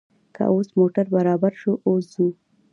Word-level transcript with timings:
که 0.35 0.43
اوس 0.53 0.69
موټر 0.79 1.05
برابر 1.15 1.53
شو، 1.61 1.71
اوس 1.87 2.05
ځو. 2.13 2.27